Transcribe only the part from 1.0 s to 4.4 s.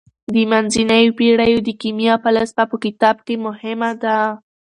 پیړیو د کیمیا فلسفه په کتاب کې مهمه ده.